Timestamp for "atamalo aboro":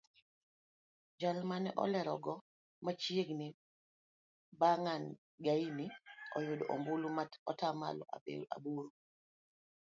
7.51-8.91